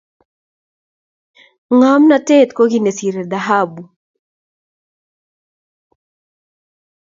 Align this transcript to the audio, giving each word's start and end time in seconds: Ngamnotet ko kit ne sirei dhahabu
Ngamnotet 1.77 2.49
ko 2.53 2.63
kit 2.71 2.83
ne 2.83 2.91
sirei 2.97 3.29
dhahabu 3.31 3.83